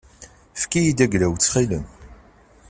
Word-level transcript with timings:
Efk-iyi-d 0.55 0.99
ayla-w 1.05 1.33
ttxil-m. 1.37 1.85